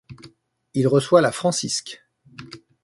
[0.73, 2.03] Il reçoit la Francisque.